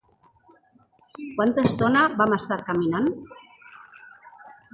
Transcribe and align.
Quanta 1.35 1.65
estona 1.71 2.07
van 2.23 2.33
estar 2.39 2.59
caminant? 2.71 3.11